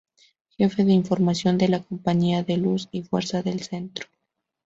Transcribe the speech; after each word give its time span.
Jefe 0.57 0.83
de 0.83 0.93
Información 0.93 1.59
de 1.59 1.67
la 1.67 1.83
Compañía 1.83 2.41
de 2.41 2.57
Luz 2.57 2.89
y 2.91 3.03
Fuerza 3.03 3.43
del 3.43 3.59
Centro. 3.59 4.07